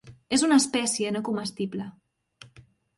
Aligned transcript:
És 0.37 0.43
una 0.47 0.57
espècie 0.61 1.13
no 1.17 1.23
comestible. 1.29 1.91